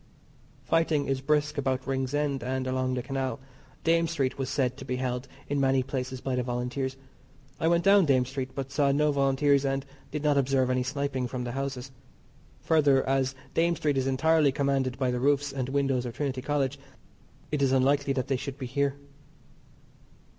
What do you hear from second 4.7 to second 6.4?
to be held in many places by